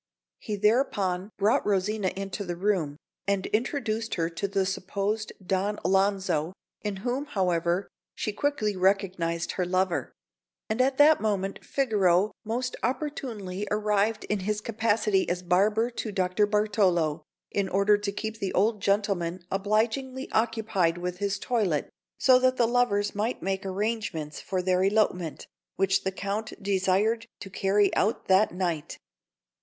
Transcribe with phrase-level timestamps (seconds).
[0.39, 6.53] He thereupon brought Rosina into the room, and introduced her to the supposed Don Alonzo,
[6.81, 10.11] in whom, however, she quickly recognised her lover;
[10.67, 16.47] and at that moment Figaro most opportunely arrived in his capacity as barber to Dr.
[16.47, 17.21] Bartolo,
[17.51, 22.67] in order to keep the old gentleman obligingly occupied with his toilet so that the
[22.67, 25.45] lovers might make arrangements for their elopement,
[25.75, 28.97] which the Count desired to carry out that night.